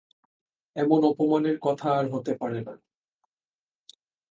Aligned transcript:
এমন 0.75 0.99
অপমানের 1.05 1.57
কথা 1.59 1.89
আর 1.97 2.05
হতে 2.13 2.33
পারে 2.35 2.59
না। 2.61 2.73